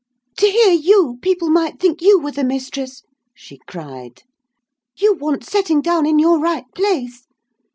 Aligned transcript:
"To 0.37 0.47
hear 0.49 0.73
you, 0.73 1.19
people 1.21 1.51
might 1.51 1.79
think 1.79 2.01
you 2.01 2.19
were 2.19 2.31
the 2.31 2.43
mistress!" 2.43 3.03
she 3.35 3.59
cried. 3.67 4.23
"You 4.97 5.13
want 5.13 5.43
setting 5.43 5.79
down 5.79 6.07
in 6.07 6.17
your 6.17 6.39
right 6.39 6.65
place! 6.73 7.27